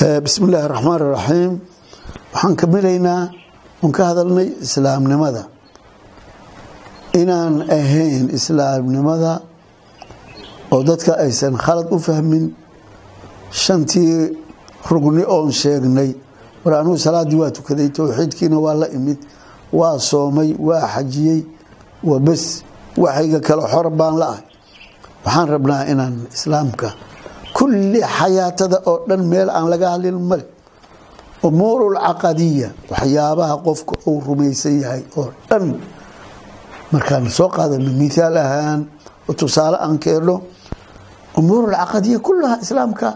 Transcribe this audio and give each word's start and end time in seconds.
bismi 0.00 0.46
illaahi 0.48 0.68
raxmaan 0.74 1.00
iraxiim 1.06 1.52
waxaan 2.32 2.54
ka 2.60 2.66
milaynaa 2.74 3.22
oon 3.82 3.92
ka 3.96 4.02
hadalnay 4.10 4.48
islaamnimada. 4.66 5.42
Inaan 7.20 7.54
ahayn 7.78 8.26
islaamnimada 8.38 9.32
oo 10.72 10.80
dadka 10.88 11.12
aysan 11.24 11.54
khalad 11.64 11.88
u 11.92 11.98
fahmin 12.06 12.44
shantii 13.62 14.12
rugni 14.90 15.24
oon 15.36 15.50
sheegnay. 15.60 16.10
War 16.64 16.74
anugu 16.80 16.98
salaaddii 17.06 17.38
waa 17.42 17.50
tukaday 17.56 17.88
towxiidkiina 17.96 18.56
waa 18.64 18.74
la 18.82 18.86
imid 18.96 19.18
waa 19.78 19.98
soomay 20.10 20.50
waa 20.68 20.84
xajiyey 20.94 21.40
waa 22.08 22.20
bes 22.26 22.42
waxayga 23.02 23.40
kale 23.46 23.62
xor 23.72 23.86
baan 23.98 24.14
la 24.20 24.26
ahay. 24.32 24.44
Waxaan 25.24 25.48
rabnaa 25.54 25.82
inaan 25.92 26.14
islaamka 26.36 26.88
kulli 27.60 28.00
xayaatada 28.00 28.78
oo 28.90 29.04
dhan 29.08 29.20
meel 29.30 29.48
aan 29.52 29.66
laga 29.72 29.88
hadlin 29.92 30.16
male 30.30 30.44
caqadiya 32.06 32.68
waxyaabaha 32.90 33.54
qofka 33.66 33.94
uu 34.08 34.20
rumaysan 34.26 34.74
yahay 34.82 35.02
oo 35.20 35.28
dhan. 35.48 35.64
Markaan 36.92 37.24
soo 37.36 37.48
qaadano 37.56 37.90
mithaal 38.00 38.36
ahaan 38.44 38.80
tusaale 39.40 39.76
aan 39.84 39.96
keenno 40.04 40.36
umuurul 41.38 41.76
caqadiya 41.80 42.18
kullaha 42.26 42.56
islaamka 42.64 43.08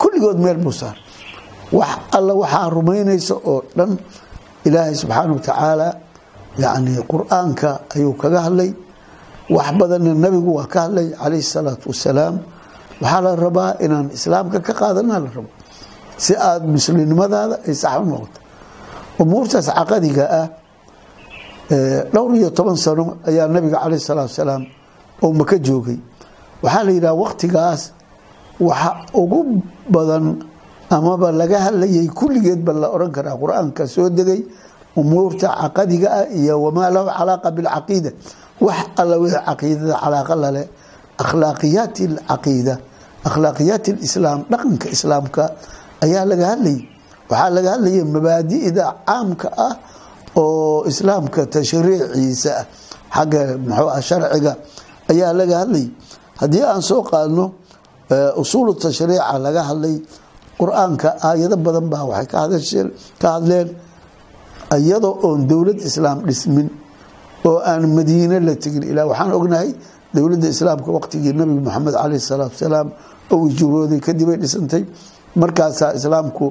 kulligood 0.00 0.38
meel 0.44 0.58
buu 0.64 0.72
saar. 0.80 0.96
Wax 1.78 1.92
alla 2.16 2.32
waxaa 2.42 2.68
rumaynaysa 2.76 3.34
oo 3.50 3.60
dhan 3.76 3.90
ilaahay 4.66 4.94
subxaana 5.00 5.32
wa 5.36 5.40
tacaala 5.46 5.88
qur'aanka 7.10 7.70
ayuu 7.94 8.14
kaga 8.22 8.40
hadlay. 8.48 8.70
Wax 9.54 9.68
badanna 9.80 10.12
nabigu 10.24 10.50
waa 10.58 10.66
ka 10.72 10.78
hadlay 10.88 11.06
calayhi 11.20 11.44
salaatu 11.54 11.86
wasalaam 11.92 12.34
waxaa 13.02 13.20
la 13.26 13.32
rabaa 13.44 13.70
inaan 13.84 14.06
islaamka 14.16 14.58
ka 14.66 14.72
qaadana 14.80 15.18
la 15.24 15.28
rabo 15.36 15.50
si 16.24 16.32
aada 16.36 16.66
muslimnimadaada 16.74 17.56
ay 17.68 17.74
sax 17.74 17.98
noqoto. 18.10 18.38
Umuurtaas 19.22 19.66
caqadiga 19.78 20.24
ah 20.40 20.46
dhowr 22.14 22.32
iyo 22.38 22.50
toban 22.50 22.76
sano 22.76 23.04
ayaa 23.28 23.48
nabiga 23.48 23.78
caleyh 23.82 23.98
salaatu 24.08 24.30
wasalaam 24.32 24.62
oo 25.22 25.32
maka 25.32 25.56
joogay. 25.58 25.98
Waxaa 26.62 26.84
la 26.86 26.92
yidhaha 26.92 27.14
waktigaas 27.24 27.82
waxa 28.60 28.90
ugu 29.20 29.40
badan 29.94 30.24
amaba 30.90 31.32
laga 31.32 31.58
hadlayay 31.66 32.06
kulligeedba 32.18 32.72
la 32.72 32.88
oran 32.94 33.10
karaa 33.16 33.36
qur'aanka 33.42 33.86
soo 33.94 34.08
degay 34.10 34.40
umuurta 34.96 35.48
caqadiga 35.62 36.08
ah 36.22 36.26
iyo 36.40 36.54
wamaa 36.64 36.90
lahu 36.94 37.08
calaaqa 37.18 37.48
bilcaqiida 37.56 38.10
wax 38.60 38.78
alla 39.00 39.16
wixii 39.22 39.42
caqiidada 39.48 39.94
calaaqa 40.02 40.34
lale 40.42 40.62
akhlaaqiyaat 41.22 41.96
alcaqiida 42.08 42.74
akhlaaqiyaat 43.28 43.84
alislaam 43.94 44.40
dhaqanka 44.52 44.86
islaamka 44.96 45.42
ayaa 46.04 46.24
laga 46.30 46.44
hadlayay 46.52 46.80
waxaa 47.30 47.50
laga 47.56 47.68
hadlayay 47.74 48.04
mabaadi'da 48.14 48.84
caamka 49.08 49.48
ah 49.66 49.74
oo 50.42 50.84
islaamka 50.90 51.40
tashriiciisa 51.54 52.50
ah 52.60 52.66
xagga 53.16 53.40
muxuu 53.66 53.88
ah 53.96 54.00
sharciga 54.08 54.52
ayaa 55.12 55.32
laga 55.40 55.54
hadlayay 55.62 55.88
haddii 56.40 56.62
aan 56.70 56.82
soo 56.90 57.02
qaadno 57.10 57.44
usuulu 58.42 58.70
tashriica 58.84 59.34
laga 59.46 59.62
hadlay 59.70 59.96
qur'aanka 60.60 61.08
aayado 61.28 61.56
badan 61.66 61.86
baa 61.92 62.04
waxay 62.10 62.26
ka 63.20 63.28
hadleen 63.34 63.68
iyadoo 64.78 65.14
oon 65.26 65.40
dowlad 65.50 65.78
islaam 65.88 66.18
dhismin 66.28 66.68
oo 67.48 67.58
aan 67.70 67.82
madiine 67.96 68.38
la 68.46 68.54
tegin. 68.62 68.82
Ilaa 68.90 69.06
waxaan 69.10 69.32
ognahay 69.38 69.70
dowladda 70.14 70.48
islaamka 70.54 70.88
waqtigii 70.96 71.32
nabi 71.38 71.52
maxamed 71.66 71.94
caleyh 72.00 72.20
salaatu 72.30 72.54
wasalaam 72.56 72.88
oo 73.34 73.42
ijurooday 73.50 74.00
kadibay 74.06 74.36
dhisantay 74.42 74.82
markaasaa 75.42 75.90
islaamku 75.98 76.46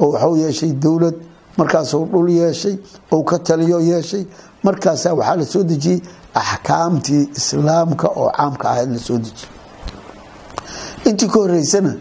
waxuu 0.00 0.36
yeeshay 0.44 0.72
dowlad 0.84 1.16
markaasuu 1.58 2.04
dhul 2.12 2.28
yeeshay 2.40 2.74
ou 3.12 3.20
ka 3.30 3.36
taliyo 3.48 3.78
yeeshay 3.90 4.24
markaasaa 4.66 5.12
waxaa 5.18 5.36
la 5.40 5.44
soo 5.52 5.62
dejiyey 5.70 5.98
axkaamtii 6.42 7.22
islaamka 7.40 8.06
oo 8.20 8.28
caamka 8.36 8.64
ahayd 8.72 8.90
la 8.96 8.98
soo 9.08 9.18
dejiyey. 9.24 9.50
Intii 11.08 11.28
ka 11.32 11.38
horeysana 11.42 11.92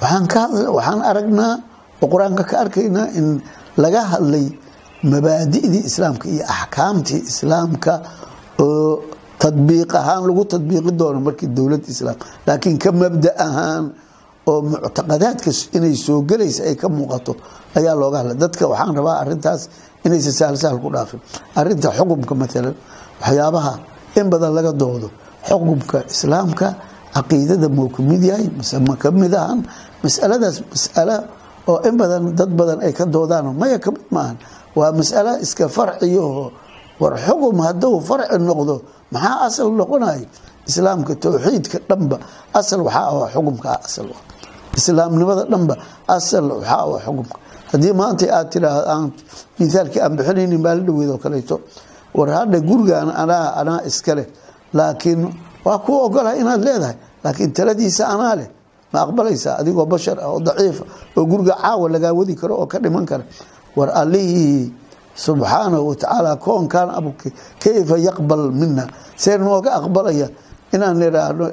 waxaan 0.00 1.00
aragnaa 1.10 1.54
oo 2.02 2.06
qur'aanka 2.12 2.44
ka 2.50 2.54
arkaynaa 2.64 3.06
in 3.18 3.26
laga 3.82 4.02
hadlay 4.12 4.46
mabaadidii 5.12 5.82
islaamka 5.90 6.24
iyo 6.34 6.44
axkaamtii 6.56 7.20
islaamka 7.30 7.92
oo 8.60 9.02
tadbiiq 9.42 9.90
ahaan 10.00 10.22
lagu 10.28 10.42
tadbiiqi 10.54 10.90
doono 11.00 11.20
markii 11.26 11.48
dowlad 11.56 11.84
islaam 11.92 12.18
laakiin 12.46 12.76
ka 12.84 12.90
mabda 13.00 13.30
ahaan 13.46 13.84
oo 14.50 14.60
muctaqadaadka 14.70 15.50
inay 15.76 15.94
soo 16.06 16.20
gelaysa 16.30 16.62
ay 16.68 16.74
ka 16.82 16.86
muuqato 16.96 17.32
ayaa 17.78 17.94
looga 18.00 18.16
hadlay 18.20 18.36
dadka 18.44 18.64
waxaan 18.72 18.92
rabaa 18.98 19.16
arintaas 19.22 19.62
inaysa 20.06 20.30
sahlsahal 20.40 20.78
ku 20.84 20.88
dhaafin 20.94 21.20
arinta 21.60 21.88
xukumka 21.96 22.34
maalan 22.40 22.74
waxyaabaha 23.22 23.72
in 24.18 24.26
badan 24.32 24.52
laga 24.58 24.72
doodo 24.82 25.08
xukumka 25.48 25.98
islaamka 26.12 26.66
caqiidada 27.14 27.68
muu 27.76 27.88
ka 27.94 28.00
mid 28.10 28.22
yahay 28.30 28.46
mise 28.58 28.76
ma 28.88 28.94
ka 29.02 29.08
mid 29.20 29.32
ahan 29.42 29.60
masaladaas 30.02 30.56
masalo 30.72 31.16
oo 31.70 31.78
in 31.88 31.94
badan 32.00 32.22
dad 32.38 32.50
badan 32.58 32.78
ay 32.86 32.92
ka 32.98 33.04
doodaan 33.14 33.46
maya 33.60 33.78
ka 33.84 33.90
mid 33.94 34.06
maahan 34.16 34.36
waa 34.78 34.90
masalo 34.98 35.32
iska 35.44 35.64
farciyaho 35.76 36.44
war 37.00 37.14
xukum 37.26 37.56
hadduu 37.66 38.00
farci 38.08 38.36
noqdo 38.48 38.74
maxaa 39.14 39.36
asal 39.46 39.68
noqonay 39.80 40.20
islaamka 40.68 41.12
towxiidka 41.22 41.78
dhanba 41.88 42.16
asal 42.58 42.80
waxaa 42.86 43.06
ah 43.24 43.28
xukumka 43.34 43.70
asal 43.86 44.06
islaamnimada 44.78 45.42
dhanba 45.52 45.74
asal 46.16 46.44
waxaa 46.58 46.84
ah 46.96 47.00
xukumka. 47.06 47.36
Haddii 47.72 47.92
maanta 48.00 48.24
aad 48.36 48.48
tiraahdo 48.52 48.82
aan 48.92 49.04
mithaalkii 49.60 50.00
aan 50.04 50.12
bixinaynin 50.18 50.60
baa 50.64 50.74
la 50.78 50.82
dhaweed 50.88 51.10
oo 51.14 51.18
kaleeto. 51.24 51.56
War 52.16 52.28
hadha 52.36 52.58
gurigaan 52.68 53.10
anaa 53.22 53.46
anaa 53.60 53.80
iska 53.90 54.12
leh. 54.18 54.26
Laakiin 54.78 55.20
waa 55.66 55.78
kuu 55.84 55.98
ogolaha 56.08 56.34
inaad 56.42 56.62
leedahay. 56.66 56.96
Laakiin 57.24 57.52
taladiisa 57.56 58.04
anaa 58.14 58.34
leh. 58.40 58.48
Ma 58.92 58.98
aqbalaysaa 59.04 59.54
adigoo 59.60 59.84
bashar 59.92 60.16
ah 60.24 60.28
oo 60.32 60.40
daciifa 60.40 60.84
oo 61.16 61.24
guriga 61.30 61.54
caawa 61.62 61.88
lagaa 61.94 62.12
wadi 62.18 62.34
karo 62.40 62.54
oo 62.62 62.66
ka 62.72 62.78
dhiman 62.84 63.04
kara. 63.10 63.24
War 63.76 63.90
allihii 64.00 64.72
subxaanahu 65.24 65.84
watacaala 65.90 66.32
koonkan 66.46 66.88
abuke 66.98 67.28
kayfa 67.62 67.96
yaqbal 68.06 68.42
mina 68.60 68.84
see 69.22 69.36
nooga 69.44 69.70
aqbalaya? 69.78 70.28
Inaan 70.74 71.00
idhaahno 71.08 71.46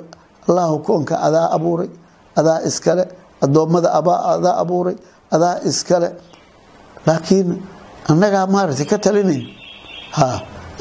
allahu 0.49 0.75
koonka 0.87 1.15
adaa 1.27 1.47
abuuray 1.55 1.89
adaa 2.39 2.59
iskale 2.69 3.03
adoommada 3.45 3.89
adaa 3.99 4.53
abuuray 4.63 4.95
adaa 5.35 5.55
iskale. 5.69 6.09
Laakiin 7.07 7.49
annagaa 8.11 8.45
maaragtay 8.53 8.85
ka 8.91 8.97
talinayn. 9.05 9.45
Ha 10.17 10.27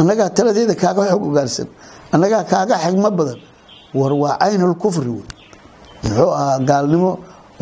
annagaa 0.00 0.28
taladeeda 0.37 0.75
kaaga 0.83 1.03
xog 1.11 1.23
ogaarsan 1.28 1.69
annagaa 2.15 2.43
kaaga 2.53 2.75
xigmo 2.84 3.11
badan. 3.19 3.39
War 3.99 4.12
waa 4.23 4.37
caynulkufri 4.43 5.09
wey. 5.17 5.25
Muxuu 6.05 6.31
ahaa 6.39 6.59
gaalnimo 6.69 7.12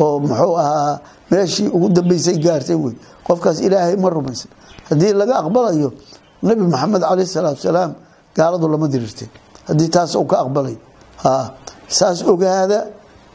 oo 0.03 0.15
muxuu 0.19 0.55
ahaa 0.63 0.95
meeshii 1.31 1.67
ugu 1.75 1.87
dambeysay 1.95 2.37
gaartay 2.45 2.75
wey. 2.83 2.93
Qofkaas 3.27 3.57
ilaahay 3.65 3.95
ma 4.03 4.09
rumaysan 4.15 4.49
haddii 4.89 5.13
laga 5.19 5.33
aqbalayo 5.41 5.89
nabi 6.47 6.61
maxamed 6.73 7.01
caleyh 7.09 7.27
salaatu 7.35 7.61
salaam 7.67 7.91
gaaladu 8.37 8.65
lama 8.73 8.87
dirirteen 8.93 9.29
haddii 9.67 9.89
taas 9.95 10.11
uu 10.15 10.25
ka 10.31 10.37
aqbalay. 10.43 10.75
Ha 11.23 11.33
saas 11.97 12.19
ogaada 12.31 12.79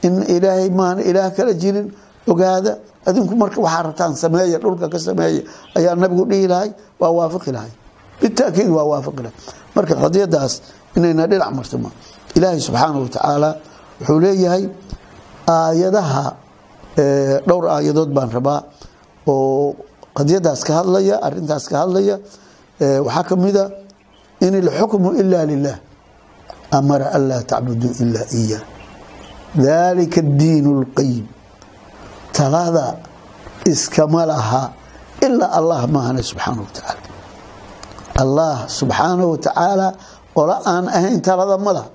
in 0.06 0.14
ilaahay 0.34 0.68
maana 0.80 1.00
ilaah 1.10 1.30
kala 1.36 1.52
jirin. 1.62 1.88
Ogaada 2.32 2.72
adinku 3.08 3.34
marka 3.42 3.58
waxaa 3.66 3.82
rabtaan 3.88 4.12
sameeya 4.22 4.58
dhulka 4.62 4.86
ka 4.92 4.98
sameeya 5.06 5.40
ayaa 5.78 5.94
nabigu 6.02 6.24
dhihi 6.30 6.46
lahay 6.52 6.70
waa 7.00 7.10
waafiqi 7.18 7.50
lahay. 7.56 7.72
Bitaakiid 8.20 8.68
waa 8.76 8.84
waafiqi 8.92 9.22
lahay. 9.24 9.36
Marka 9.74 9.94
qadiyadaas 10.02 10.52
inayna 10.96 11.24
dhinac 11.30 11.50
martoma 11.58 11.88
ilaahay 12.36 12.60
subxaana 12.66 12.96
wa 13.04 13.08
tacaala 13.14 13.50
wuxuu 14.00 14.18
leeyahay 14.24 14.64
aayadaha 15.56 16.24
dhowr 17.48 17.64
aayadood 17.76 18.10
baan 18.16 18.28
rabaa 18.36 18.60
oo 19.26 19.74
qadiyadaas 20.18 20.60
ka 20.66 20.72
hadlaya 20.82 21.22
arintaas 21.22 21.64
ka 21.70 21.86
hadlaya 21.86 22.18
waxaa 23.06 23.24
kamida 23.30 23.64
in 24.42 24.54
ilxukmu 24.54 25.14
ila 25.22 25.46
lilah 25.46 25.76
amara 26.74 27.14
an 27.14 27.22
laa 27.30 27.42
tacbuduu 27.42 27.94
ila 28.02 28.22
iya 28.34 28.58
dalika 29.54 30.22
diin 30.22 30.66
اlqayim 30.66 31.26
talada 32.34 32.98
iskama 33.64 34.26
laha 34.26 34.74
ilaa 35.22 35.50
allah 35.58 35.80
maahane 35.86 36.22
subxaana 36.22 36.60
wa 36.62 36.70
allah 38.18 38.56
subxaana 38.68 39.22
wa 39.24 39.38
tacaala 39.38 39.88
aan 40.66 40.86
ahayn 40.86 41.18
talada 41.22 41.58
mala 41.58 41.90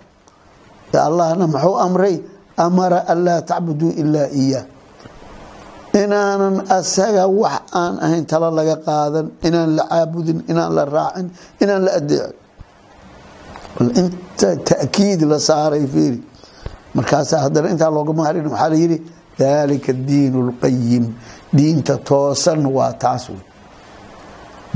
allahna 0.94 1.48
muxuu 1.48 1.76
amray 1.80 2.16
amara 2.58 3.06
an 3.08 3.18
laa 3.24 3.42
tacbuduu 3.42 3.92
ilaa 3.98 4.30
iya 4.34 4.62
inaanan 6.02 6.56
asaga 6.78 7.28
wax 7.42 7.62
aan 7.82 7.96
ahayn 8.06 8.26
talo 8.26 8.50
laga 8.58 8.76
qaadan 8.88 9.28
inaan 9.48 9.76
la 9.78 9.84
caabudin 9.92 10.40
inaan 10.52 10.72
la 10.78 10.84
raacin 10.96 11.28
inaan 11.62 11.82
la 11.86 11.92
adeecin. 12.00 12.36
Inta 14.02 14.50
takiid 14.70 15.22
la 15.32 15.38
saaray 15.40 15.86
fiiri. 15.94 16.20
Markaasaa 16.96 17.40
haddana 17.46 17.70
intaa 17.74 17.90
loogama 17.96 18.24
harin 18.28 18.48
waxaa 18.54 18.70
la 18.74 18.78
yidhi 18.84 18.98
dalika 19.40 19.94
diin 20.08 20.34
اlqayim 20.44 21.06
diinta 21.58 21.98
toosan 22.10 22.62
waa 22.76 22.94
taas 23.04 23.24
wey 23.30 23.42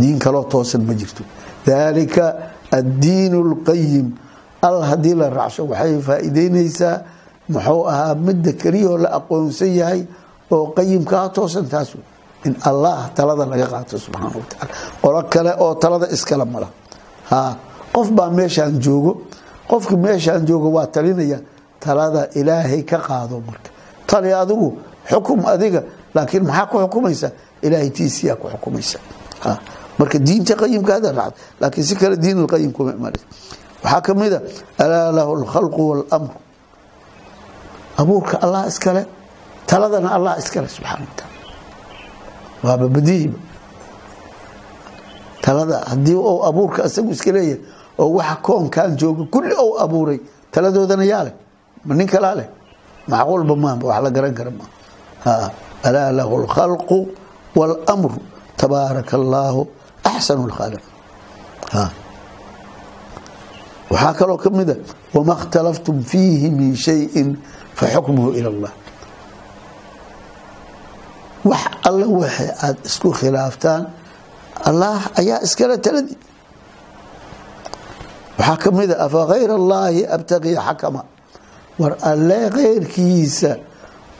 diin 0.01 0.17
kaloo 0.19 0.43
toosan 0.53 0.81
ma 0.87 0.93
jirto. 0.99 1.23
Dalika 1.65 2.25
addiin 2.77 3.33
اlqayim 3.43 4.07
al 4.67 4.77
haddii 4.89 5.15
la 5.21 5.27
raacsho 5.37 5.63
waxay 5.71 5.93
faa'iideyneysaa 6.07 6.95
muxuu 7.53 7.85
ahaa 7.91 8.15
midda 8.25 8.51
keliyahoo 8.61 8.97
la 9.03 9.09
aqoonsan 9.19 9.71
yahay 9.79 10.01
oo 10.51 10.65
qayimkaa 10.77 11.29
toosan 11.35 11.65
taas 11.67 11.89
wey. 11.95 12.03
In 12.45 12.55
allah 12.69 13.09
talada 13.15 13.45
laga 13.45 13.65
qaato 13.73 13.97
subxaana 13.97 14.29
wa 14.35 14.67
qolo 15.01 15.19
kale 15.33 15.51
oo 15.59 15.73
talada 15.75 16.07
iskale 16.15 16.45
mala. 16.45 16.67
Qof 17.95 18.07
baa 18.17 18.29
meeshaan 18.29 18.79
joogo 18.79 19.11
qofki 19.69 19.95
meeshaan 19.97 20.45
joogo 20.47 20.69
waa 20.77 20.87
talinaya 20.87 21.39
talada 21.79 22.21
ilaahay 22.39 22.83
ka 22.85 22.97
qaado 23.07 23.41
marka. 23.47 23.69
Tali 24.07 24.31
adigu 24.33 24.77
xukum 25.09 25.39
adiga 25.53 25.81
laakiin 26.15 26.43
maxaa 26.45 26.65
ku 26.71 26.77
xukumaysa? 26.83 27.29
Ilaahay 27.65 27.89
tiisiyaa 27.89 28.35
ku 28.41 28.47
xukumaysa. 28.53 28.99
Marka 29.99 30.17
diinta 30.19 30.53
qayimka 30.55 30.93
raacd 31.19 31.35
laakiin 31.61 31.83
si 31.87 31.95
kale 31.95 32.15
diin 32.17 32.37
alqayim 32.43 32.71
kuma 32.71 32.91
imanaysa 32.93 33.25
waxaa 33.83 34.01
ka 34.05 34.13
mid 34.13 34.33
a 34.33 34.39
alaa 34.83 35.11
lahu 35.17 35.31
alkhalqu 35.41 35.81
waalamru 35.89 36.37
abuurka 37.97 38.37
allah 38.41 38.67
iskale 38.67 39.05
taladana 39.69 40.09
allah 40.15 40.33
iskale 40.41 40.67
subxana 40.67 41.05
wa 42.63 42.69
waaba 42.69 42.87
badihiba 42.87 43.39
talada 45.41 45.77
haddii 45.91 46.15
ou 46.15 46.43
abuurka 46.49 46.85
isagu 46.89 47.11
iska 47.11 47.31
leeyahay 47.31 47.61
oo 47.99 48.09
waxa 48.17 48.35
koonkan 48.41 48.97
jooga 48.97 49.23
kulli 49.31 49.53
ou 49.55 49.79
abuuray 49.79 50.19
taladoodana 50.51 51.05
yaa 51.05 51.31
ma 51.85 51.95
nin 51.95 52.07
kalaa 52.07 52.35
leh? 52.35 52.47
Macquulba 53.07 53.55
maaba 53.55 53.87
wax 53.87 54.03
la 54.03 54.09
garan 54.11 54.33
kara 54.33 54.51
maa 54.51 55.49
alaa 55.83 56.11
lahu 56.11 56.43
alkhalqu 56.43 57.07
waalamru 57.55 58.19
tabaaraka 58.57 59.13
allaahu 59.17 59.67
axsanu 60.03 60.47
lkhaaliq 60.51 60.83
waxaa 63.91 64.13
kaloo 64.19 64.37
ka 64.37 64.49
mida 64.49 64.75
wama 65.13 65.33
اkhtalaftum 65.39 66.03
fiihi 66.03 66.51
min 66.51 66.75
shayin 66.75 67.37
faxukmuhu 67.79 68.35
ila 68.35 68.49
اllah 68.53 68.71
wax 71.49 71.63
alla 71.87 72.05
waxa 72.21 72.45
aada 72.65 72.79
isku 72.89 73.09
khilaaftaan 73.19 73.81
allah 74.69 74.97
ayaa 75.19 75.39
iskale 75.45 75.75
taladii 75.85 76.17
waxaa 78.39 78.57
ka 78.63 78.69
mida 78.77 78.95
afa 79.05 79.21
hayr 79.33 79.49
allaahi 79.59 80.01
abtaqii 80.15 80.55
xakama? 80.67 81.01
War 81.79 81.93
alle 82.11 82.39
keyrkiisa 82.55 83.51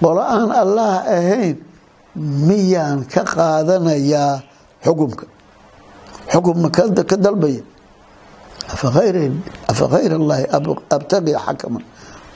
qolo 0.01 0.21
aan 0.35 0.49
allah 0.61 0.93
ahayn 1.17 1.57
miyaan 2.47 2.99
ka 3.13 3.21
qaadanayaa 3.33 4.33
xukumka 4.85 5.25
xukumma 6.31 6.69
ka 7.09 7.17
dalbaya. 7.25 7.63
Afa 8.73 8.87
hayr 9.93 10.11
allaahi 10.19 10.45
abtaqii 10.95 11.35
xakama? 11.45 11.79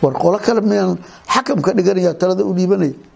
War 0.01 0.13
qolo 0.23 0.37
kale 0.45 0.61
miyaan 0.61 0.97
xakam 1.33 1.59
ka 1.65 1.71
dhiganaya 1.77 2.13
talada 2.21 2.43
u 2.45 2.53
dhiibanaya. 2.57 2.93
ya 2.93 3.10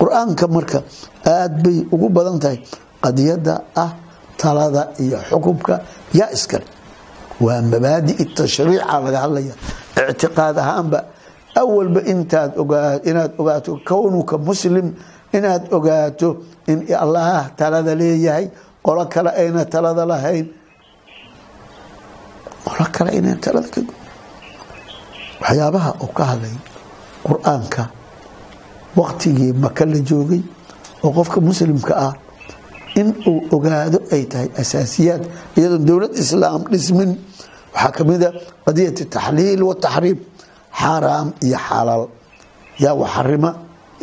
qur'aanka 0.00 0.44
marka 0.48 0.78
aada 1.24 1.56
bay 1.64 1.78
ugu 1.94 2.08
badan 2.16 2.38
tahay 2.42 2.58
qadiyada 3.04 3.54
ah 3.84 3.92
talada 4.40 4.82
iyo 5.02 5.18
xukumka 5.30 5.74
yaa 6.18 6.30
iskale 6.36 6.66
waa 7.44 7.60
mabaadi 7.72 8.12
tashriica 8.36 8.96
laga 9.04 9.18
hadlaya 9.24 9.54
ictiqaad 10.10 10.56
ahaanba. 10.62 11.00
Awalba 11.60 12.00
intaad 12.12 12.52
inaad 13.10 13.32
ogaato 13.40 13.72
kownuka 13.88 14.36
muslim 14.48 14.86
inaad 15.36 15.64
ogaato 15.76 16.28
in 16.70 16.78
allah 17.04 17.48
talada 17.60 17.92
leeyahay 18.00 18.46
qolo 18.84 19.02
kale 19.12 19.30
ayna 19.40 19.62
talada 19.64 20.04
lahayn. 20.12 20.46
Qolo 22.66 22.84
kale 22.94 23.10
ayna 23.16 23.32
talada 23.44 23.68
ka 23.74 23.80
waxyaabaha 25.42 25.90
uu 26.04 26.12
ka 26.16 26.24
hadlay 26.30 26.54
qur'aanka 27.26 27.82
waktigii 29.00 29.52
maka 29.64 29.82
la 29.92 29.98
joogay 30.08 30.42
oo 31.04 31.10
qofka 31.16 31.38
muslimka 31.48 31.94
ah 32.06 32.12
in 33.00 33.08
uu 33.30 33.38
ogaado 33.54 33.98
ay 34.14 34.22
tahay 34.30 34.48
asaasiyaad 34.60 35.22
iyadoon 35.58 35.84
dowlad 35.88 36.12
islaam 36.22 36.60
dhismin. 36.72 37.10
Waxaa 37.74 37.92
ka 37.96 38.02
mida 38.08 38.28
qadiyat 38.64 38.98
taxliil 39.14 39.60
wataxriim 39.68 40.18
xaaraam 40.80 41.28
iyo 41.46 41.58
xalaal. 41.68 42.02
Yaa 42.82 42.94
wax 43.00 43.10
xarima 43.14 43.50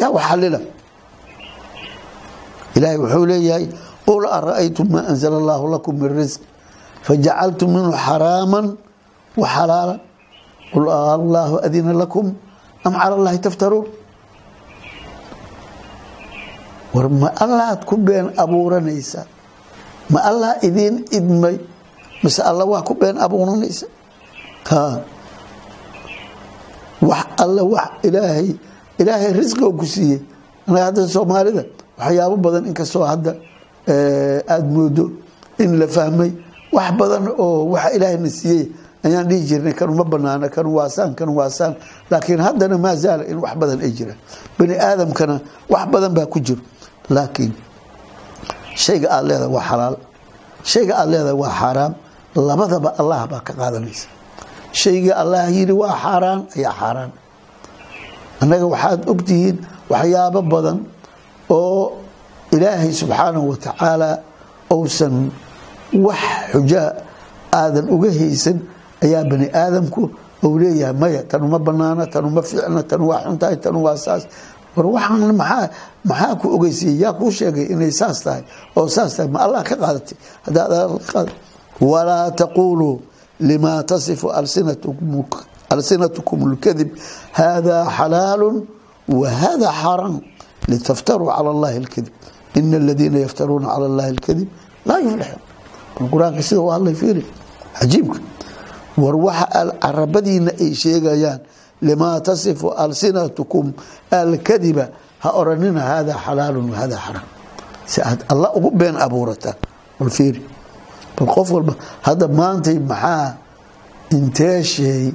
yaa 0.02 0.12
wax 0.16 0.24
xalila. 0.30 0.60
Ilaahay 2.76 2.98
wuxuu 3.02 3.26
leeyahay 3.30 3.66
qul 4.06 4.24
ara'aytum 4.38 4.88
maa 4.94 5.06
anzala 5.12 5.38
allaahu 5.42 5.66
lakum 5.74 5.94
min 6.02 6.10
risq 6.20 6.42
fajacaltum 7.06 7.70
minhu 7.76 7.92
xaraaman 8.06 8.66
wa 9.42 9.46
xalaala 9.56 9.96
qul 10.74 10.86
allaahu 10.90 11.56
adina 11.66 11.94
lakum 12.02 12.28
am 12.86 12.94
cala 13.02 13.14
allahi 13.20 13.40
taftaruun 13.46 13.86
war 16.94 17.10
ma 17.10 17.30
allaad 17.44 17.86
ku 17.86 17.98
been 17.98 18.30
abuuranaysa? 18.38 19.26
Ma 20.10 20.20
allah 20.30 20.58
idiin 20.62 21.06
idmay? 21.12 21.58
Mise 22.24 22.40
alla 22.44 22.66
waa 22.66 22.82
ku 22.86 22.94
been 22.96 23.18
abuuranaysa? 23.18 23.86
Wax 27.02 27.26
alla 27.38 27.64
wax 27.64 27.90
ilaahay 28.04 28.56
ilaahay 29.00 29.34
risqigo 29.34 29.72
ku 29.78 29.86
siiyey. 29.86 30.22
Anaga 30.68 30.86
hadda 30.86 31.08
soomaalida 31.08 31.64
waxyaabo 32.00 32.38
badan 32.38 32.66
inkastoo 32.70 33.04
hadda 33.04 33.36
aada 34.48 34.64
moodo 34.64 35.12
in 35.60 35.80
la 35.80 35.88
fahmay. 35.88 36.32
Wax 36.72 36.92
badan 37.00 37.28
oo 37.38 37.66
waxa 37.74 37.92
ilaahayna 37.96 38.30
siiyey. 38.30 38.72
Ayaan 39.04 39.28
dhihi 39.28 39.44
jirnay 39.48 39.74
kan 39.76 39.90
uma 39.90 40.04
banaana 40.08 40.48
kan 40.50 40.64
waasaan 40.66 41.12
kan 41.16 41.28
waasaan. 41.30 41.76
Laakiin 42.10 42.40
haddana 42.40 42.78
maa 42.78 42.96
zaala 42.96 43.26
in 43.28 43.36
wax 43.44 43.56
badan 43.60 43.82
ay 43.84 43.92
jiraan. 43.92 44.16
Bani 44.58 44.76
aadamkana 44.80 45.42
wax 45.70 45.86
badan 45.92 46.14
baa 46.16 46.26
ku 46.26 46.40
jiro 46.40 46.62
laakiin 47.10 47.54
shayga 48.84 49.08
aada 49.16 49.28
leedahay 49.28 49.52
waa 49.56 49.66
xalaal. 49.70 49.96
Shayga 50.72 50.94
aada 51.02 51.12
leedahay 51.12 51.38
waa 51.44 51.54
xaaraam. 51.62 51.94
Labadaba 52.48 52.90
allah 53.02 53.20
baa 53.32 53.42
ka 53.48 53.54
qaadanaysa. 53.60 54.08
Shayga 54.82 55.12
allah 55.22 55.44
yidhi 55.56 55.74
waa 55.82 55.94
xaaraan 56.04 56.40
ayaa 56.58 56.74
xaaraan. 56.80 57.12
Annaga 58.42 58.66
waxaad 58.74 59.00
ogtihiin 59.12 59.58
waxyaabo 59.92 60.40
badan 60.52 60.78
oo 61.58 61.84
ilaahay 62.56 62.92
subxaanahu 63.00 63.46
wa 63.54 63.58
tacaala 63.66 64.10
uusan 64.74 65.16
wax 66.06 66.22
xujaa 66.52 66.90
aadan 67.60 67.86
uga 67.96 68.10
haysan 68.20 68.58
ayaa 69.06 69.22
bani 69.30 69.48
aadamku 69.62 70.02
ou 70.44 70.52
leeyahay 70.62 70.96
maya 71.02 71.22
tan 71.30 71.42
uma 71.48 71.60
banaana 71.68 72.04
tan 72.14 72.26
uma 72.30 72.42
fiicna 72.48 72.82
tan 72.90 73.02
waa 73.10 73.20
xuntahay 73.26 73.58
tan 73.64 73.76
waa 73.86 73.96
saas 74.06 74.24
war 74.76 74.86
waxaan 74.96 75.36
maxaa 75.42 75.70
maxaa 76.10 76.36
ku 76.42 76.48
ogeysiyey 76.56 76.96
yaa 77.04 77.14
kuu 77.20 77.32
sheegay 77.32 77.66
inay 77.74 77.92
saas 77.92 78.18
tahay? 78.26 78.44
Oo 78.78 78.88
saas 78.96 79.12
tahay 79.16 79.30
ma 79.34 79.40
allah 79.46 79.62
ka 79.70 79.76
qaadatay? 79.82 80.18
Haddaad 80.46 81.30
walaa 81.82 82.32
taquuluu 82.40 82.96
lima 83.40 83.84
tasifu 83.84 84.28
alsinatukum 85.70 86.42
lkadib 86.54 86.90
haadaa 87.38 87.86
xalaalu 87.98 88.50
wahada 89.22 89.70
xaaraamu 89.82 90.20
litaftaruu 90.70 91.28
cala 91.36 91.50
allahi 91.56 91.80
lkadib 91.86 92.14
ina 92.56 92.78
aladiina 92.78 93.18
yaftaruuna 93.26 93.68
cala 93.74 93.86
allahi 93.92 94.12
lkadib 94.18 94.48
laa 94.88 95.00
yuflixuun. 95.06 95.42
Qur'aanka 96.12 96.42
sida 96.48 96.62
u 96.62 96.70
hadlay 96.74 96.94
fiiri 97.02 97.24
cajiibka. 97.80 98.20
War 98.98 99.16
waxa 99.16 99.46
arabadiina 99.90 100.52
ay 100.64 100.72
sheegayaan 100.82 101.40
limaa 101.88 102.18
tasifu 102.28 102.68
alsinatukum 102.84 103.66
alkadiba 104.20 104.86
ha 105.24 105.30
oranina 105.40 105.82
hada 105.92 106.14
xalaalu 106.26 106.60
wahada 106.72 106.98
xaraam 107.06 107.28
si 107.92 108.00
aad 108.10 108.20
alla 108.32 108.48
ugu 108.58 108.70
been 108.82 108.96
abuurataa 109.06 109.56
bal 110.00 110.10
fiiri 110.18 110.42
bal 111.18 111.28
qof 111.36 111.48
walba 111.56 111.74
hadda 112.08 112.28
maantay 112.40 112.78
maxaa 112.92 113.28
intee 114.18 114.60
sheey 114.74 115.06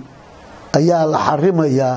ayaa 0.78 1.04
la 1.12 1.18
xarimayaa 1.28 1.94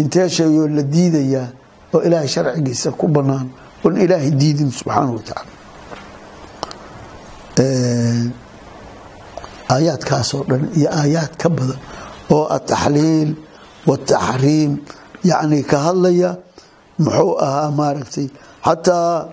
intee 0.00 0.28
sheeyoo 0.36 0.66
la 0.76 0.82
diidayaa 0.94 1.46
oo 1.94 2.00
ilaahay 2.06 2.28
sharcigiisa 2.34 2.88
ku 3.00 3.06
banaan 3.16 3.46
oon 3.84 3.94
ilaahay 4.04 4.30
diidin 4.40 4.70
subxaana 4.78 5.10
wa 5.16 5.22
tacaala 5.28 5.58
aayaadkaasoo 9.74 10.42
dhan 10.50 10.62
iyo 10.78 10.88
aayaad 11.00 11.32
ka 11.42 11.48
badan 11.56 11.78
oo 12.34 12.44
ataxliil 12.56 13.30
wataxriim 13.88 14.72
yacni 15.24 15.62
ka 15.70 15.78
hadlaya 15.86 16.30
muxuu 16.98 17.32
ahaa 17.46 17.70
maaragtay 17.70 18.28
xataa 18.66 19.28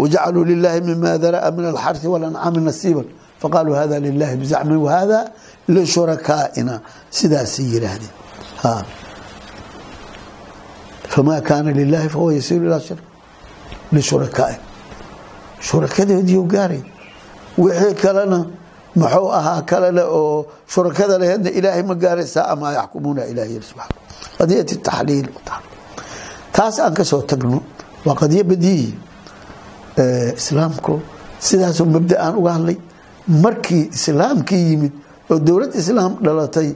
wajacaluu 0.00 0.44
lilaahi 0.44 0.80
mima 0.80 1.18
daraa 1.18 1.50
min 1.56 1.64
alxarhi 1.72 2.06
walancaami 2.14 2.60
nasiiban 2.68 3.06
faqaaluu 3.42 3.74
hada 3.74 3.96
lilahi 4.00 4.36
bizacmin 4.42 4.76
wahada 4.86 5.18
lishurakaaina 5.68 6.74
sidaasay 7.10 7.66
yiraahdeen 7.74 8.14
famaa 11.14 11.40
kaana 11.40 11.70
lilaahi 11.72 12.08
fahuwa 12.08 12.34
yasiiru 12.34 12.64
ilaa 12.66 12.80
shirk 12.80 13.02
lishurakaai 13.92 14.56
shurakadoodiiu 15.60 16.44
gaaray 16.54 16.82
wixii 17.58 17.94
kalena 18.02 18.46
muxuu 18.98 19.28
ahaa 19.38 19.62
kalena 19.70 20.02
oo 20.18 20.46
shurakada 20.72 21.14
laheedna 21.22 21.50
ilaahay 21.58 21.82
ma 21.90 21.94
gaaraysaa 22.02 22.44
amaa 22.52 22.72
yaxkumuuna 22.78 23.22
ilaah 23.32 23.48
yiri 23.52 23.64
subxaana 23.70 23.96
qadiyati 24.38 24.74
taxliil 24.86 25.28
taas 26.56 26.76
aan 26.84 26.94
ka 26.98 27.04
soo 27.10 27.22
tagno 27.30 27.58
waa 28.06 28.16
qadiyo 28.20 28.42
badiyi 28.50 28.88
islaamku 30.40 30.94
sidaasoo 31.46 31.86
mabda 31.94 32.16
aan 32.24 32.34
uga 32.40 32.52
hadlay. 32.56 32.78
Markii 33.44 33.84
islaamkii 33.96 34.62
yimid 34.70 34.92
oo 35.30 35.38
dowlad 35.46 35.72
islaam 35.80 36.12
dhalatay 36.24 36.68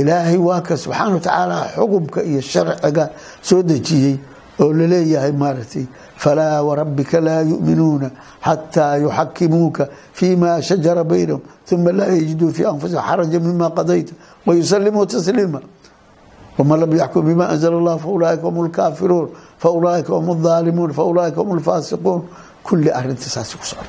ilaahay 0.00 0.38
waa 0.48 0.60
ka 0.66 0.74
subxaana 0.82 1.14
wa 1.16 1.20
tacaala 1.26 1.56
xukumka 1.74 2.20
iyo 2.30 2.40
sharciga 2.40 3.04
soo 3.48 3.62
dejiyey 3.62 4.14
oo 4.60 4.72
la 4.72 4.86
leeyahay 4.86 5.32
maaragtay 5.32 5.84
falaa 6.16 6.62
warabbika 6.62 7.20
laa 7.20 7.40
yuminuuna 7.42 8.10
xataa 8.44 8.96
yuxakimuuka 8.96 9.88
fima 10.12 10.62
shajara 10.62 11.04
baynahum 11.04 11.40
uma 11.72 11.92
laa 11.92 12.06
yajiduu 12.16 12.50
fii 12.56 12.64
anfusihim 12.64 13.02
xaraja 13.08 13.40
mima 13.40 13.70
qadayta 13.70 14.12
wayusalimuu 14.46 15.06
tasliima 15.06 15.60
wman 16.58 16.80
lam 16.80 16.92
yaxkum 16.96 17.24
bima 17.26 17.48
anzla 17.48 17.76
allah 17.80 17.98
faulaaika 17.98 18.42
hum 18.48 18.66
lkaafiruun 18.66 19.28
faulaaika 19.58 20.12
hum 20.14 20.46
aalimuun 20.46 20.92
faulaaika 20.92 21.40
hum 21.40 21.56
lfaasiquun 21.58 22.22
kulli 22.62 22.90
arinta 22.90 23.28
saas 23.34 23.54
ku 23.56 23.64
socda. 23.66 23.88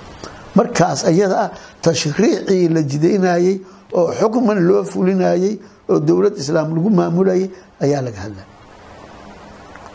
Markaas 0.56 1.06
ayada 1.06 1.36
ah 1.46 1.50
tashriicii 1.82 2.70
la 2.76 2.82
jidaynayey 2.82 3.62
oo 3.94 4.08
xukman 4.20 4.60
loo 4.68 4.84
fulinayey 4.84 5.60
oo 5.90 6.00
dowlad 6.00 6.36
islaam 6.38 6.76
lagu 6.76 6.90
maamulayay 6.90 7.50
ayaa 7.84 8.02
laga 8.08 8.20
hadlay 8.26 8.46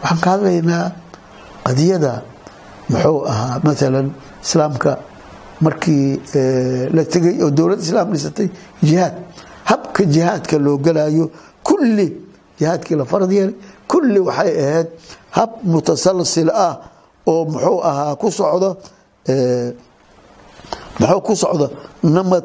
waxaan 0.03 0.19
ka 0.25 0.29
hadlaynaa 0.35 0.85
qadiyada 1.67 2.13
muxuu 2.91 3.19
ahaa 3.33 3.57
maalan 3.65 4.07
islaamka 4.45 4.91
markii 5.65 6.07
la 6.97 7.03
tegay 7.13 7.37
oo 7.45 7.51
dowlad 7.59 7.81
islaam 7.87 8.09
dhisatay 8.15 8.49
jihaad. 8.89 9.15
Habka 9.71 10.03
jihaadka 10.15 10.57
loo 10.65 10.77
galayo 10.87 11.25
kulli 11.69 12.07
jihaadkii 12.59 12.97
la 13.01 13.05
farad 13.11 13.31
yeelay 13.37 13.55
kulli 13.91 14.19
waxay 14.29 14.51
ahayd 14.65 14.89
hab 15.37 15.51
mutasalsil 15.73 16.49
ah 16.67 16.75
oo 17.31 17.43
muxuu 17.53 17.79
ahaa 17.91 18.15
ku 18.21 18.29
socdo 18.39 18.71
muxuu 21.01 21.21
ku 21.27 21.33
socdo 21.43 21.67
namad 22.03 22.45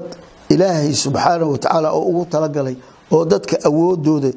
ilaahay 0.53 0.91
subxaanahu 1.03 1.51
watacaala 1.55 1.87
oo 1.97 2.03
ugu 2.09 2.23
talagalay 2.33 2.75
oo 3.13 3.23
dadka 3.31 3.55
awoodooda 3.67 4.31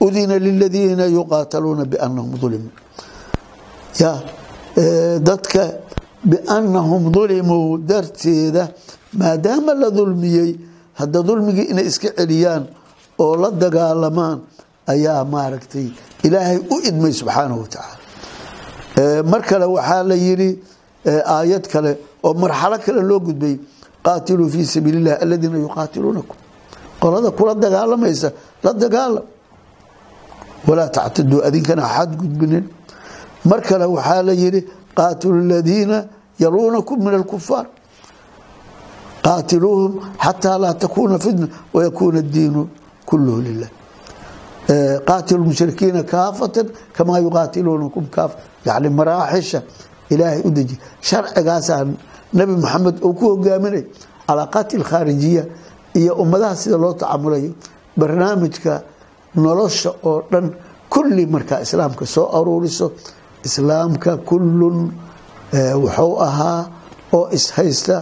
udina 0.00 0.34
liladiina 0.46 1.04
yuqaataluuna 1.16 1.84
biannahum 1.92 2.32
ulimuu 2.46 2.72
ya 4.00 4.12
dadka 5.28 5.62
biannahum 6.30 7.02
dulimuu 7.14 7.78
darteeda 7.90 8.68
maadaama 9.20 9.72
la 9.82 9.88
dulmiyey 9.98 10.50
hadda 11.00 11.18
dulmigii 11.28 11.66
inay 11.72 11.86
iska 11.90 12.08
celiyaan 12.18 12.64
oo 13.24 13.34
la 13.42 13.50
dagaalamaan 13.62 14.38
ayaa 14.92 15.24
maaragtay 15.34 15.88
ilaahay 16.26 16.58
u 16.74 16.76
idmay 16.88 17.12
subxaanahu 17.20 17.60
wa 17.64 17.68
tacaala 17.74 19.22
mar 19.32 19.40
kale 19.48 19.64
waxaa 19.76 20.02
la 20.10 20.14
yidhi 20.26 20.50
aayad 21.36 21.64
kale 21.72 21.90
oo 22.26 22.32
marxalo 22.42 22.76
kale 22.84 23.00
loo 23.10 23.20
gudbay 23.26 23.54
qaatiluu 24.06 24.48
fii 24.54 24.64
sabiili 24.74 24.98
illahi 25.00 25.18
aladiina 25.24 25.58
yuqaatiluunakum 25.66 26.36
qolada 27.02 27.30
kula 27.38 27.52
dagaalamaysa 27.64 28.28
la 28.64 28.72
dagaalam 28.84 29.24
walaa 30.68 30.88
tactaduu 30.96 31.40
adinkana 31.46 31.82
xad 31.94 32.10
gudbinin. 32.20 32.64
Mar 33.44 33.60
kale 33.62 33.84
waxaa 33.96 34.22
la 34.22 34.32
yidhi 34.32 34.60
qaatilu 34.96 35.40
ladiina 35.50 35.98
yaluunakum 36.42 36.98
min 37.04 37.14
alkufaar 37.14 37.66
qaatiluuhum 39.24 39.92
xataa 40.24 40.58
laa 40.62 40.74
takuuna 40.74 41.18
fitna 41.24 41.46
wayakuuna 41.74 42.18
addiinu 42.24 42.68
kuluhu 43.08 43.40
lilah 43.46 43.70
qaatilu 45.08 45.44
mushrikiina 45.48 46.02
kaafatan 46.02 46.66
kamaa 46.96 47.18
yuqaatiluunakum 47.24 48.04
kaafa 48.14 48.36
yani 48.64 48.88
maraaxisha 48.98 49.62
ilaahay 50.10 50.40
u 50.44 50.50
deji. 50.50 50.76
Sharcigaasaa 51.00 51.84
nabi 52.32 52.52
maxamed 52.62 52.96
uu 53.06 53.12
ku 53.18 53.24
hogaaminay 53.32 53.84
calaaqaati 54.26 54.76
alkhaarijiya 54.76 55.42
iyo 55.94 56.12
ummadaha 56.22 56.56
sida 56.56 56.76
loo 56.76 56.92
tacamulayo 57.00 57.50
barnaamijka 57.96 58.82
nolosha 59.44 59.90
oo 60.08 60.18
dhan 60.32 60.46
kulli 60.92 61.24
markaa 61.34 61.60
islaamka 61.66 62.04
soo 62.14 62.26
aruuriso 62.38 62.86
islaamka 63.46 64.12
kullun 64.28 64.78
wuxuu 65.82 66.14
ahaa 66.26 66.60
oo 67.16 67.26
ishaysta 67.36 67.96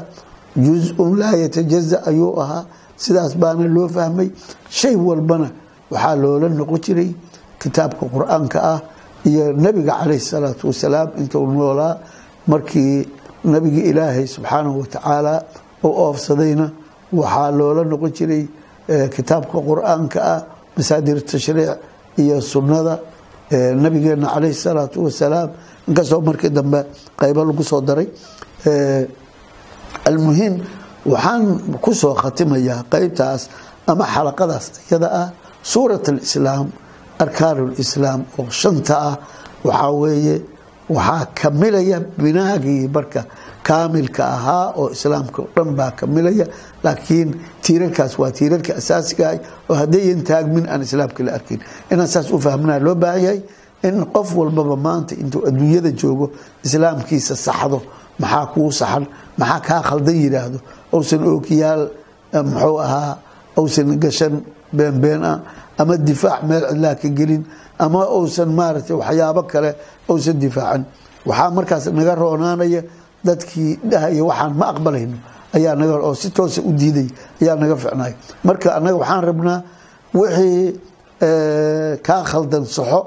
juz-un 0.64 1.12
laa 1.20 1.36
yatajaza 1.42 1.96
ayuu 2.10 2.32
ahaa. 2.42 2.64
Sidaas 2.96 3.32
baana 3.42 3.66
loo 3.76 3.88
fahmay. 3.96 4.28
Shay 4.78 4.94
walbana 5.08 5.48
waxaa 5.92 6.14
loola 6.22 6.48
noqon 6.58 6.78
jiray 6.84 7.10
kitaabka 7.60 8.04
qur'aanka 8.14 8.58
ah 8.72 8.80
iyo 9.28 9.44
nabiga 9.64 9.92
calayh 10.00 10.20
salaatu 10.30 10.62
wasalaam 10.70 11.08
intuu 11.20 11.46
noolaa. 11.56 11.94
Markii 12.50 12.94
nabiga 13.52 13.82
ilaahay 13.90 14.26
subxaanahu 14.34 14.76
watacaala 14.82 15.34
u 15.82 15.88
oofsadayna 16.04 16.66
waxaa 17.20 17.50
loola 17.58 17.82
noqon 17.90 18.10
jiray 18.16 18.42
kitaabka 19.14 19.58
qur'aanka 19.68 20.18
ah 20.34 20.40
masaadir 20.76 21.18
tashriic 21.30 21.70
iyo 22.22 22.36
sunnada 22.52 22.94
nabigeena 23.82 24.26
calayhi 24.34 24.54
salaatu 24.66 24.98
wasalaam. 25.06 25.50
Inkastoo 25.88 26.20
markii 26.28 26.50
dambe 26.58 26.80
qaybo 27.20 27.40
lagu 27.48 27.62
soo 27.70 27.80
daray 27.88 28.08
almuhim 30.08 30.54
waxaan 31.12 31.42
ku 31.84 31.90
soo 32.00 32.14
khatimayaa 32.22 32.80
qeybtaas 32.92 33.42
ama 33.90 34.04
xalaqadaas 34.14 34.66
iyada 34.90 35.08
ah. 35.22 35.28
Suurat 35.72 36.04
alislaam 36.12 36.66
arkaan 37.22 37.58
lislaam 37.78 38.20
oo 38.38 38.46
shanta 38.60 38.94
ah 39.10 39.16
waxaa 39.68 39.92
weeye 40.02 40.36
waxaa 40.96 41.24
kamilaya 41.40 41.98
binaagii 42.22 42.82
marka 42.94 43.20
kaamilka 43.68 44.22
ahaa 44.36 44.66
oo 44.80 44.86
islaamka 44.96 45.38
o 45.42 45.48
dhan 45.56 45.70
baa 45.78 45.90
kamilaya 46.00 46.46
laakiin 46.84 47.28
tiirarkaas 47.64 48.12
waa 48.20 48.30
tiirarka 48.38 48.72
asaasigaah 48.80 49.34
oo 49.70 49.74
haddayan 49.80 50.20
taagmin 50.28 50.64
aan 50.72 50.82
islaamka 50.86 51.20
la 51.26 51.32
arkin. 51.38 51.60
Inaan 51.92 52.08
saas 52.14 52.28
u 52.30 52.38
fahmana 52.46 52.74
loo 52.86 52.94
baahan 53.02 53.22
yahay 53.26 53.40
in 53.88 53.96
qof 54.14 54.28
walbaba 54.38 54.76
maanta 54.86 55.12
intuu 55.22 55.40
adduunyada 55.48 55.90
joogo 56.00 56.26
islaamkiisa 56.66 57.34
saxdo. 57.46 57.78
Maxaa 58.22 58.46
kuu 58.54 58.70
saxan? 58.80 59.04
Maxaa 59.40 59.60
kaa 59.66 59.80
khaldan 59.88 60.16
yidhaahdo 60.22 60.58
ousan 60.96 61.22
ookiyaal 61.32 61.82
muxuu 62.52 62.78
ahaa? 62.86 63.12
Ousan 63.58 63.88
gashan 64.04 64.34
beenbeen 64.76 65.22
ah? 65.30 65.38
Ama 65.80 65.94
difaac 66.08 66.40
meel 66.48 66.62
cidlaa 66.70 66.94
ka 67.02 67.08
gelin? 67.18 67.42
Ama 67.84 68.00
uusan 68.16 68.50
maaragtay 68.58 68.96
waxyaabo 69.02 69.42
kale 69.52 69.70
uusan 70.10 70.36
difaacan 70.42 70.82
waxaa 71.28 71.50
markaas 71.56 71.84
naga 71.98 72.14
roonaanaya 72.22 72.80
dadkii 73.26 73.72
dhahaya 73.90 74.22
waxaan 74.30 74.52
ma 74.60 74.66
aqbalayno 74.72 75.16
ayaa 75.56 75.74
naga 75.80 75.94
oo 76.08 76.14
si 76.14 76.28
toosa 76.36 76.60
u 76.62 76.72
diiday 76.80 77.08
ayaa 77.42 77.56
naga 77.62 77.76
ficnay 77.82 78.12
marka 78.46 78.68
annaga 78.76 78.96
waxaan 79.02 79.22
rabnaa 79.28 79.58
wixii 80.18 80.80
kaa 82.06 82.22
khaldan 82.30 82.64
saxo 82.76 83.00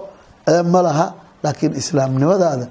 ma 0.71 0.79
laha 0.87 1.07
laakiin 1.43 1.73
islaamnimadaada 1.81 2.65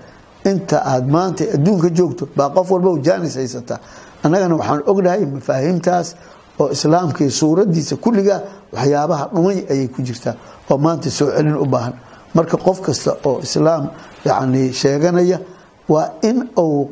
inta 0.50 0.76
aad 0.92 1.04
maanta 1.14 1.44
adduunka 1.54 1.88
joogto 1.98 2.24
baa 2.36 2.48
qof 2.56 2.68
walba 2.74 2.90
jaanis 3.06 3.34
haysataa 3.40 3.78
annagana 4.24 4.54
waxaan 4.60 4.82
ognahay 4.90 5.22
mafaahiimtaas 5.34 6.08
oo 6.60 6.68
islaamkii 6.76 7.30
suuradiisa 7.40 7.94
kulligaa 8.04 8.40
waxyaabaha 8.74 9.24
dhumay 9.34 9.58
ayay 9.72 9.88
ku 9.94 10.00
jirtaa 10.08 10.34
oo 10.70 10.76
maanta 10.84 11.10
soo 11.18 11.28
celin 11.36 11.56
u 11.56 11.66
baahan. 11.74 11.94
Marka 12.36 12.56
qof 12.66 12.78
kasta 12.86 13.10
oo 13.28 13.38
islaam 13.46 13.82
yani 14.28 14.62
sheeganaya 14.80 15.38
waa 15.92 16.08
in 16.28 16.38
uu 16.64 16.90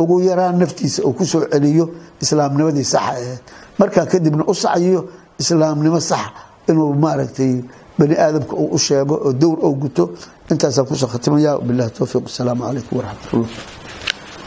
ugu 0.00 0.20
yaraan 0.28 0.56
naftiisa 0.60 1.02
uu 1.06 1.12
ku 1.18 1.24
soo 1.32 1.42
celiyo 1.52 1.84
islaamnimadii 2.22 2.84
saxa 2.84 3.10
aheyd 3.12 3.38
markaa 3.78 4.06
kadibna 4.12 4.44
u 4.46 4.54
sacyiyo 4.54 5.00
islaamnimo 5.42 6.00
sax 6.10 6.26
inuu 6.68 6.94
maaragtay 7.04 7.52
bani 7.98 8.14
aadamka 8.24 8.54
uu 8.62 8.68
u 8.76 8.78
sheego 8.78 9.14
oo 9.26 9.32
dowr 9.32 9.58
ou 9.66 9.74
guto. 9.82 10.04
Intaasaan 10.50 10.86
ku 10.88 10.94
soo 11.00 11.08
khatimaya 11.12 11.52
bilahi 11.66 11.90
towfiiq 11.98 12.24
asalaamu 12.30 12.62
calaykum 12.66 12.94
waraxmat 12.98 13.32
ullah 13.34 13.50